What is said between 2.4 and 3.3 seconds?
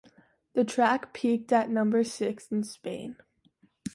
in Spain.